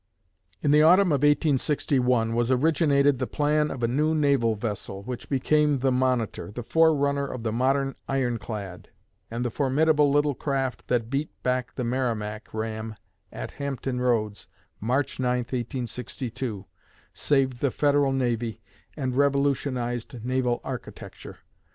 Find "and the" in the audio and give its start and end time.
9.29-9.51